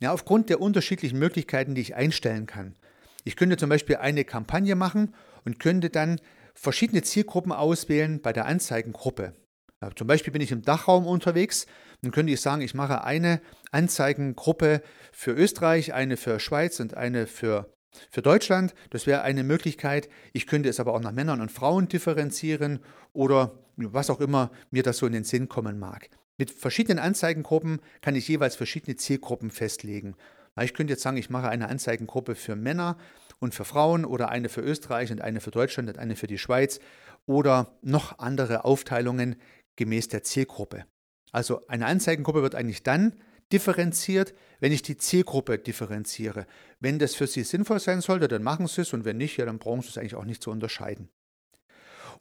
[0.00, 2.76] Ja, aufgrund der unterschiedlichen Möglichkeiten, die ich einstellen kann.
[3.24, 6.20] Ich könnte zum Beispiel eine Kampagne machen und könnte dann
[6.54, 9.34] verschiedene Zielgruppen auswählen bei der Anzeigengruppe.
[9.82, 11.66] Ja, zum Beispiel bin ich im Dachraum unterwegs,
[12.02, 14.82] dann könnte ich sagen, ich mache eine Anzeigengruppe
[15.12, 17.72] für Österreich, eine für Schweiz und eine für,
[18.10, 18.74] für Deutschland.
[18.90, 20.08] Das wäre eine Möglichkeit.
[20.32, 22.80] Ich könnte es aber auch nach Männern und Frauen differenzieren
[23.12, 26.08] oder was auch immer mir das so in den Sinn kommen mag.
[26.38, 30.14] Mit verschiedenen Anzeigengruppen kann ich jeweils verschiedene Zielgruppen festlegen.
[30.60, 32.96] Ich könnte jetzt sagen, ich mache eine Anzeigengruppe für Männer
[33.40, 36.38] und für Frauen oder eine für Österreich und eine für Deutschland und eine für die
[36.38, 36.78] Schweiz
[37.26, 39.36] oder noch andere Aufteilungen
[39.76, 40.84] gemäß der Zielgruppe.
[41.32, 43.14] Also eine Anzeigengruppe wird eigentlich dann
[43.52, 46.46] differenziert, wenn ich die Zielgruppe differenziere.
[46.80, 49.46] Wenn das für Sie sinnvoll sein sollte, dann machen Sie es und wenn nicht, ja,
[49.46, 51.08] dann brauchen Sie es eigentlich auch nicht zu unterscheiden.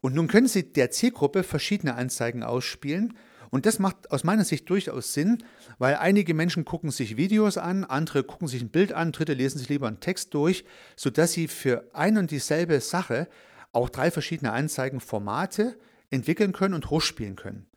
[0.01, 3.17] Und nun können Sie der Zielgruppe verschiedene Anzeigen ausspielen
[3.49, 5.43] und das macht aus meiner Sicht durchaus Sinn,
[5.77, 9.59] weil einige Menschen gucken sich Videos an, andere gucken sich ein Bild an, dritte lesen
[9.59, 13.27] sich lieber einen Text durch, sodass sie für ein und dieselbe Sache
[13.71, 15.77] auch drei verschiedene Anzeigenformate
[16.09, 17.67] entwickeln können und hochspielen können.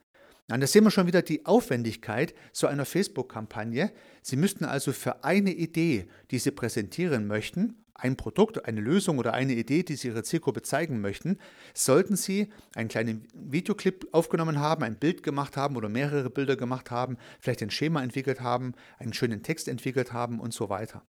[0.51, 3.93] Und da sehen wir schon wieder die Aufwendigkeit so einer Facebook-Kampagne.
[4.23, 9.35] Sie müssten also für eine Idee, die Sie präsentieren möchten, ein Produkt, eine Lösung oder
[9.35, 11.39] eine Idee, die Sie Ihrer Zielgruppe zeigen möchten,
[11.75, 16.91] sollten Sie einen kleinen Videoclip aufgenommen haben, ein Bild gemacht haben oder mehrere Bilder gemacht
[16.91, 21.05] haben, vielleicht ein Schema entwickelt haben, einen schönen Text entwickelt haben und so weiter.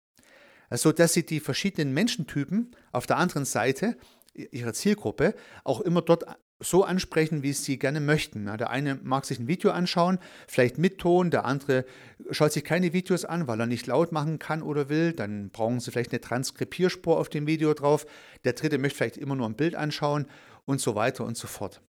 [0.70, 3.98] Also, dass Sie die verschiedenen Menschentypen auf der anderen Seite
[4.34, 6.26] Ihrer Zielgruppe auch immer dort
[6.62, 8.46] so ansprechen, wie sie gerne möchten.
[8.46, 11.86] Der eine mag sich ein Video anschauen, vielleicht mit Ton, der andere
[12.30, 15.14] schaut sich keine Videos an, weil er nicht laut machen kann oder will.
[15.14, 18.06] Dann brauchen sie vielleicht eine Transkribierspur auf dem Video drauf.
[18.44, 20.28] Der dritte möchte vielleicht immer nur ein Bild anschauen
[20.66, 21.82] und so weiter und so fort.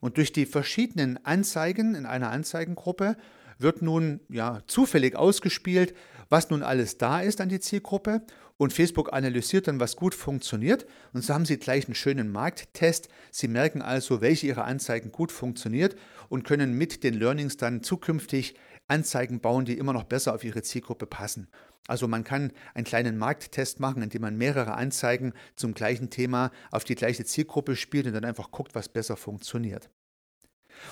[0.00, 3.16] Und durch die verschiedenen Anzeigen in einer Anzeigengruppe
[3.58, 5.94] wird nun ja zufällig ausgespielt,
[6.28, 8.22] was nun alles da ist an die Zielgruppe
[8.62, 13.08] und Facebook analysiert dann, was gut funktioniert und so haben Sie gleich einen schönen Markttest.
[13.32, 15.96] Sie merken also, welche Ihrer Anzeigen gut funktioniert
[16.28, 18.54] und können mit den Learnings dann zukünftig
[18.86, 21.48] Anzeigen bauen, die immer noch besser auf Ihre Zielgruppe passen.
[21.88, 26.84] Also man kann einen kleinen Markttest machen, indem man mehrere Anzeigen zum gleichen Thema auf
[26.84, 29.90] die gleiche Zielgruppe spielt und dann einfach guckt, was besser funktioniert.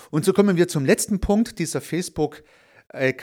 [0.09, 2.43] Und so kommen wir zum letzten Punkt dieser Facebook-
[2.93, 3.13] äh,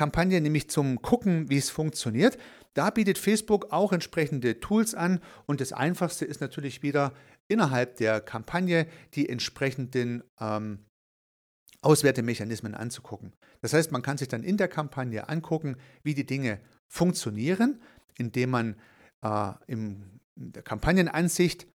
[0.40, 2.38] nämlich zum Gucken, wie es funktioniert.
[2.78, 7.12] Da bietet Facebook auch entsprechende Tools an und das Einfachste ist natürlich wieder
[7.48, 10.86] innerhalb der Kampagne die entsprechenden ähm,
[11.80, 13.34] Auswertemechanismen anzugucken.
[13.62, 17.82] Das heißt, man kann sich dann in der Kampagne angucken, wie die Dinge funktionieren,
[18.16, 18.76] indem man
[19.22, 21.66] äh, in der Kampagnenansicht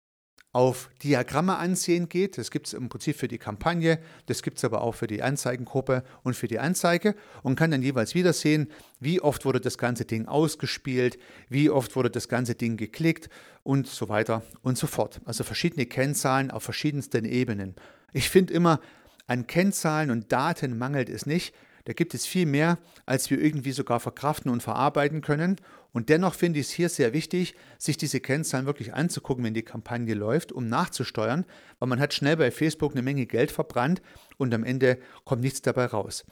[0.53, 2.37] auf Diagramme ansehen geht.
[2.37, 5.23] Das gibt es im Prinzip für die Kampagne, das gibt es aber auch für die
[5.23, 9.77] Anzeigengruppe und für die Anzeige und kann dann jeweils wieder sehen, wie oft wurde das
[9.77, 11.17] ganze Ding ausgespielt,
[11.49, 13.29] wie oft wurde das ganze Ding geklickt
[13.63, 15.19] und so weiter und so fort.
[15.25, 17.75] Also verschiedene Kennzahlen auf verschiedensten Ebenen.
[18.13, 18.79] Ich finde immer,
[19.25, 21.55] an Kennzahlen und Daten mangelt es nicht.
[21.85, 25.57] Da gibt es viel mehr, als wir irgendwie sogar verkraften und verarbeiten können.
[25.91, 29.63] Und dennoch finde ich es hier sehr wichtig, sich diese Kennzahlen wirklich anzugucken, wenn die
[29.63, 31.45] Kampagne läuft, um nachzusteuern,
[31.79, 34.01] weil man hat schnell bei Facebook eine Menge Geld verbrannt
[34.37, 36.25] und am Ende kommt nichts dabei raus.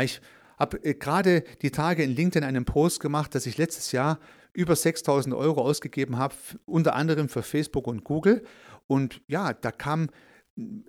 [0.00, 0.20] Ich
[0.58, 4.18] habe äh, gerade die Tage in LinkedIn einen Post gemacht, dass ich letztes Jahr
[4.52, 6.34] über 6000 Euro ausgegeben habe,
[6.66, 8.42] unter anderem für Facebook und Google.
[8.86, 10.08] Und ja, da kam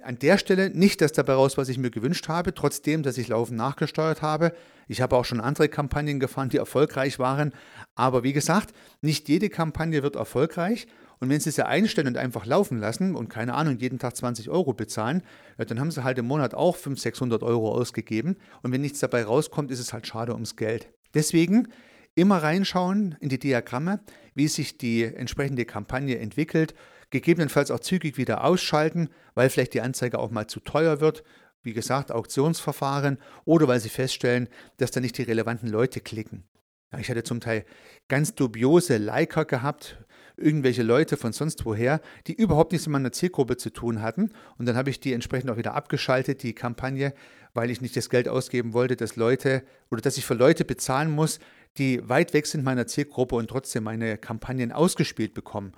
[0.02, 3.28] an der Stelle nicht das dabei raus, was ich mir gewünscht habe, trotzdem, dass ich
[3.28, 4.54] laufend nachgesteuert habe.
[4.88, 7.54] Ich habe auch schon andere Kampagnen gefahren, die erfolgreich waren.
[7.96, 10.88] Aber wie gesagt, nicht jede Kampagne wird erfolgreich.
[11.20, 14.50] Und wenn Sie sie einstellen und einfach laufen lassen und keine Ahnung, jeden Tag 20
[14.50, 15.22] Euro bezahlen,
[15.58, 18.38] ja, dann haben Sie halt im Monat auch 500, 600 Euro ausgegeben.
[18.64, 20.90] Und wenn nichts dabei rauskommt, ist es halt schade ums Geld.
[21.14, 21.68] Deswegen
[22.16, 24.00] immer reinschauen in die Diagramme,
[24.34, 26.74] wie sich die entsprechende Kampagne entwickelt
[27.10, 31.24] gegebenenfalls auch zügig wieder ausschalten, weil vielleicht die Anzeige auch mal zu teuer wird.
[31.62, 36.46] Wie gesagt, Auktionsverfahren oder weil sie feststellen, dass da nicht die relevanten Leute klicken.
[36.92, 37.66] Ja, ich hatte zum Teil
[38.08, 39.98] ganz dubiose Liker gehabt,
[40.38, 44.32] irgendwelche Leute von sonst woher, die überhaupt nichts mit meiner Zielgruppe zu tun hatten.
[44.58, 47.14] Und dann habe ich die entsprechend auch wieder abgeschaltet, die Kampagne,
[47.54, 51.12] weil ich nicht das Geld ausgeben wollte, dass Leute oder dass ich für Leute bezahlen
[51.12, 51.40] muss,
[51.78, 55.74] die weit weg sind meiner Zielgruppe und trotzdem meine Kampagnen ausgespielt bekommen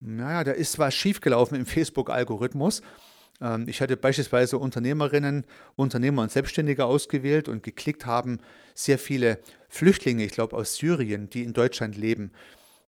[0.00, 2.82] naja, da ist was schiefgelaufen im Facebook-Algorithmus.
[3.40, 5.44] Ähm, ich hatte beispielsweise Unternehmerinnen,
[5.76, 8.38] Unternehmer und Selbstständige ausgewählt und geklickt haben
[8.74, 12.32] sehr viele Flüchtlinge, ich glaube aus Syrien, die in Deutschland leben.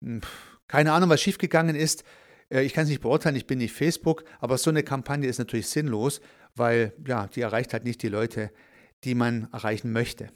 [0.01, 0.21] Hm,
[0.67, 2.03] keine Ahnung, was schiefgegangen ist.
[2.49, 5.37] Äh, ich kann es nicht beurteilen, ich bin nicht Facebook, aber so eine Kampagne ist
[5.37, 6.21] natürlich sinnlos,
[6.55, 8.51] weil ja, die erreicht halt nicht die Leute,
[9.03, 10.29] die man erreichen möchte.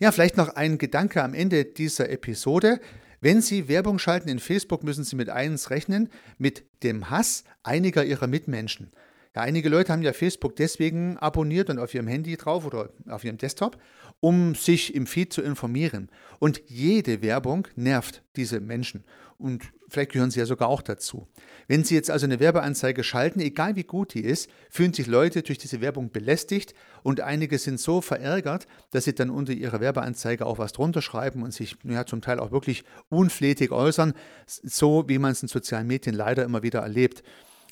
[0.00, 2.80] Ja, vielleicht noch ein Gedanke am Ende dieser Episode.
[3.20, 8.04] Wenn Sie Werbung schalten in Facebook, müssen Sie mit eins rechnen, mit dem Hass einiger
[8.04, 8.92] Ihrer Mitmenschen.
[9.38, 13.22] Ja, einige Leute haben ja Facebook deswegen abonniert und auf ihrem Handy drauf oder auf
[13.22, 13.78] ihrem Desktop,
[14.18, 16.10] um sich im Feed zu informieren.
[16.40, 19.04] Und jede Werbung nervt diese Menschen.
[19.36, 21.28] Und vielleicht gehören sie ja sogar auch dazu.
[21.68, 25.42] Wenn Sie jetzt also eine Werbeanzeige schalten, egal wie gut die ist, fühlen sich Leute
[25.42, 26.74] durch diese Werbung belästigt
[27.04, 31.44] und einige sind so verärgert, dass sie dann unter ihrer Werbeanzeige auch was drunter schreiben
[31.44, 34.14] und sich ja, zum Teil auch wirklich unflätig äußern,
[34.48, 37.22] so wie man es in sozialen Medien leider immer wieder erlebt.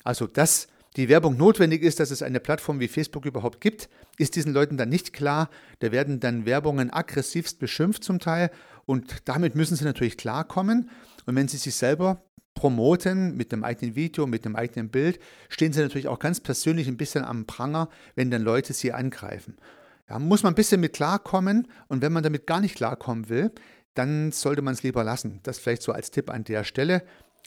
[0.05, 4.35] Also dass die Werbung notwendig ist, dass es eine Plattform wie Facebook überhaupt gibt, ist
[4.35, 5.49] diesen Leuten dann nicht klar.
[5.79, 8.49] Da werden dann Werbungen aggressivst beschimpft zum Teil
[8.85, 10.89] und damit müssen sie natürlich klarkommen.
[11.27, 12.23] Und wenn sie sich selber
[12.55, 16.87] promoten mit dem eigenen Video, mit dem eigenen Bild, stehen sie natürlich auch ganz persönlich
[16.87, 19.57] ein bisschen am Pranger, wenn dann Leute sie angreifen.
[20.07, 23.51] Da muss man ein bisschen mit klarkommen und wenn man damit gar nicht klarkommen will,
[23.93, 25.41] dann sollte man es lieber lassen.
[25.43, 27.03] Das vielleicht so als Tipp an der Stelle.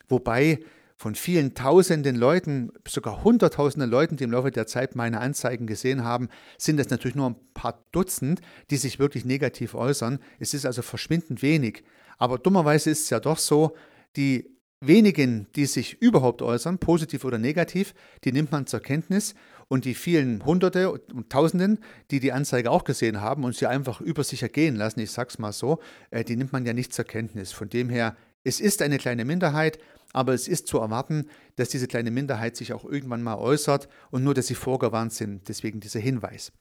[0.09, 0.61] Wobei
[1.01, 6.05] von vielen tausenden Leuten, sogar hunderttausenden Leuten, die im Laufe der Zeit meine Anzeigen gesehen
[6.05, 10.19] haben, sind es natürlich nur ein paar Dutzend, die sich wirklich negativ äußern.
[10.41, 11.85] Es ist also verschwindend wenig.
[12.19, 13.75] Aber dummerweise ist es ja doch so,
[14.15, 19.35] die wenigen, die sich überhaupt äußern, positiv oder negativ, die nimmt man zur Kenntnis
[19.69, 21.79] und die vielen Hunderte und Tausenden,
[22.11, 25.39] die die Anzeige auch gesehen haben und sie einfach über sich ergehen lassen, ich sag's
[25.39, 25.79] mal so,
[26.11, 27.53] äh, die nimmt man ja nicht zur Kenntnis.
[27.53, 29.79] Von dem her, es ist eine kleine Minderheit,
[30.13, 34.25] aber es ist zu erwarten, dass diese kleine Minderheit sich auch irgendwann mal äußert und
[34.25, 35.49] nur, dass sie vorgewarnt sind.
[35.49, 36.53] Deswegen dieser Hinweis.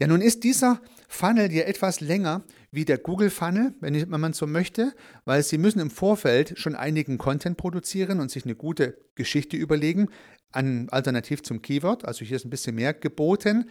[0.00, 4.46] Ja, nun ist dieser Funnel ja etwas länger wie der Google Funnel, wenn, man so
[4.46, 4.94] möchte,
[5.24, 10.08] weil Sie müssen im Vorfeld schon einigen Content produzieren und sich eine gute Geschichte überlegen,
[10.52, 12.04] an, alternativ zum Keyword.
[12.04, 13.68] Also hier ist ein bisschen mehr geboten.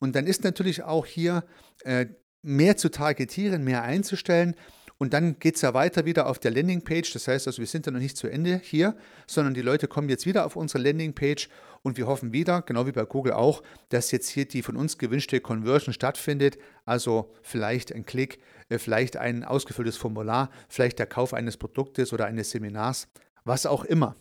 [0.00, 1.44] Und dann ist natürlich auch hier
[1.84, 2.06] äh,
[2.42, 4.56] mehr zu targetieren, mehr einzustellen.
[5.02, 7.10] Und dann geht es ja weiter wieder auf der Landingpage.
[7.14, 8.94] Das heißt also, wir sind ja noch nicht zu Ende hier,
[9.26, 11.48] sondern die Leute kommen jetzt wieder auf unsere Landingpage
[11.80, 14.98] und wir hoffen wieder, genau wie bei Google auch, dass jetzt hier die von uns
[14.98, 16.58] gewünschte Conversion stattfindet.
[16.84, 22.26] Also vielleicht ein Klick, äh, vielleicht ein ausgefülltes Formular, vielleicht der Kauf eines Produktes oder
[22.26, 23.08] eines Seminars,
[23.44, 24.16] was auch immer.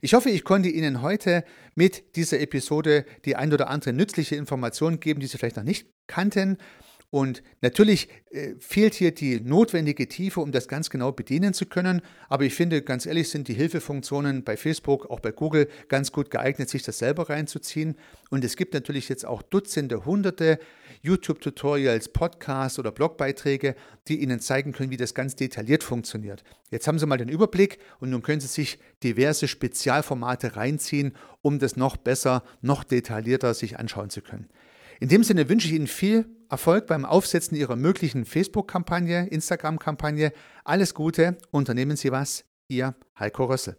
[0.00, 1.44] Ich hoffe, ich konnte Ihnen heute
[1.76, 5.88] mit dieser Episode die ein oder andere nützliche Information geben, die Sie vielleicht noch nicht
[6.08, 6.58] kannten.
[7.10, 12.02] Und natürlich äh, fehlt hier die notwendige Tiefe, um das ganz genau bedienen zu können.
[12.28, 16.30] Aber ich finde, ganz ehrlich, sind die Hilfefunktionen bei Facebook, auch bei Google ganz gut
[16.30, 17.96] geeignet, sich das selber reinzuziehen.
[18.28, 20.58] Und es gibt natürlich jetzt auch Dutzende, Hunderte
[21.00, 23.74] YouTube-Tutorials, Podcasts oder Blogbeiträge,
[24.08, 26.44] die Ihnen zeigen können, wie das ganz detailliert funktioniert.
[26.70, 31.58] Jetzt haben Sie mal den Überblick und nun können Sie sich diverse Spezialformate reinziehen, um
[31.58, 34.50] das noch besser, noch detaillierter sich anschauen zu können.
[35.00, 40.32] In dem Sinne wünsche ich Ihnen viel Erfolg beim Aufsetzen Ihrer möglichen Facebook-Kampagne, Instagram-Kampagne.
[40.64, 42.44] Alles Gute, unternehmen Sie was.
[42.68, 43.76] Ihr Heiko Rössel.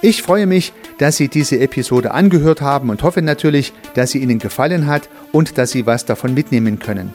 [0.00, 4.38] Ich freue mich, dass Sie diese Episode angehört haben und hoffe natürlich, dass sie Ihnen
[4.38, 7.14] gefallen hat und dass Sie was davon mitnehmen können.